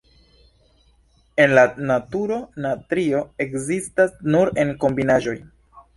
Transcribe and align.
En 1.43 1.53
la 1.59 1.65
naturo, 1.91 2.39
natrio 2.67 3.19
ekzistas 3.47 4.19
nur 4.37 4.53
en 4.65 4.77
kombinaĵoj. 4.87 5.41